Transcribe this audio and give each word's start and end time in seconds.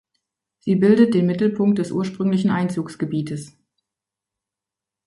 Sie 0.57 0.77
bildet 0.77 1.13
den 1.13 1.27
Mittelpunkt 1.27 1.77
des 1.77 1.91
ursprünglichen 1.91 2.49
Einzugsgebietes. 2.49 3.55